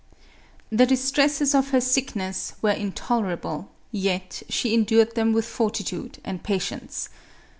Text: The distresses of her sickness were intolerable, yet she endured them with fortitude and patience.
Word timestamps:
The 0.71 0.87
distresses 0.87 1.53
of 1.53 1.69
her 1.69 1.79
sickness 1.79 2.53
were 2.63 2.71
intolerable, 2.71 3.69
yet 3.91 4.41
she 4.49 4.73
endured 4.73 5.13
them 5.13 5.31
with 5.31 5.45
fortitude 5.45 6.17
and 6.25 6.41
patience. 6.43 7.09